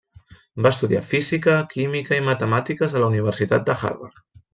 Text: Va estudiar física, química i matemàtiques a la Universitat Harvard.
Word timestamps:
Va 0.65 0.69
estudiar 0.75 1.01
física, 1.09 1.53
química 1.73 2.17
i 2.21 2.25
matemàtiques 2.31 2.97
a 2.97 3.03
la 3.05 3.11
Universitat 3.13 3.71
Harvard. 3.75 4.19